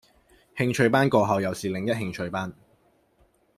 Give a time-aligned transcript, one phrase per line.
[0.57, 2.51] 興趣班過後又是另一興趣班